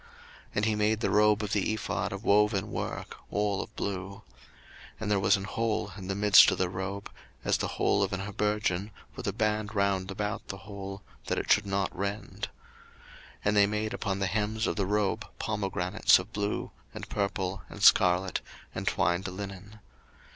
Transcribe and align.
02:039:022 0.01 0.09
And 0.55 0.65
he 0.65 0.73
made 0.75 0.99
the 1.01 1.09
robe 1.11 1.43
of 1.43 1.53
the 1.53 1.73
ephod 1.73 2.11
of 2.11 2.23
woven 2.23 2.71
work, 2.71 3.17
all 3.29 3.61
of 3.61 3.75
blue. 3.75 4.23
02:039:023 4.23 4.23
And 5.01 5.11
there 5.11 5.19
was 5.19 5.37
an 5.37 5.43
hole 5.43 5.91
in 5.95 6.07
the 6.07 6.15
midst 6.15 6.49
of 6.49 6.57
the 6.57 6.69
robe, 6.69 7.11
as 7.45 7.57
the 7.57 7.67
hole 7.77 8.01
of 8.01 8.11
an 8.11 8.21
habergeon, 8.21 8.89
with 9.15 9.27
a 9.27 9.31
band 9.31 9.75
round 9.75 10.09
about 10.09 10.47
the 10.47 10.57
hole, 10.65 11.03
that 11.27 11.37
it 11.37 11.51
should 11.51 11.67
not 11.67 11.95
rend. 11.95 12.49
02:039:024 13.45 13.45
And 13.45 13.57
they 13.57 13.67
made 13.67 13.93
upon 13.93 14.17
the 14.17 14.25
hems 14.25 14.65
of 14.65 14.75
the 14.75 14.87
robe 14.87 15.23
pomegranates 15.37 16.17
of 16.17 16.33
blue, 16.33 16.71
and 16.95 17.07
purple, 17.07 17.61
and 17.69 17.83
scarlet, 17.83 18.41
and 18.73 18.87
twined 18.87 19.27
linen. 19.27 19.77